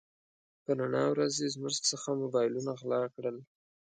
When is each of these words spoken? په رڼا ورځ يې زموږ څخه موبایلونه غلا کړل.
په 0.63 0.71
رڼا 0.79 1.03
ورځ 1.09 1.33
يې 1.43 1.47
زموږ 1.55 1.75
څخه 1.89 2.09
موبایلونه 2.21 2.71
غلا 2.79 3.01
کړل. 3.15 3.37